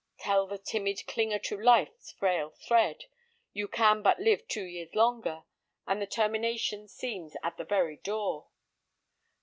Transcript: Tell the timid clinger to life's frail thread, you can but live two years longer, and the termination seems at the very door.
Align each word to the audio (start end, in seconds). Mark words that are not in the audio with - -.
Tell 0.17 0.47
the 0.47 0.57
timid 0.57 1.03
clinger 1.05 1.37
to 1.43 1.61
life's 1.61 2.11
frail 2.13 2.49
thread, 2.49 3.05
you 3.53 3.67
can 3.67 4.01
but 4.01 4.19
live 4.19 4.47
two 4.47 4.63
years 4.63 4.95
longer, 4.95 5.43
and 5.85 6.01
the 6.01 6.07
termination 6.07 6.87
seems 6.87 7.35
at 7.43 7.57
the 7.57 7.65
very 7.65 7.97
door. 7.97 8.47